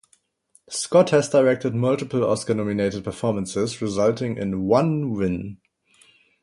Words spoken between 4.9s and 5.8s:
win.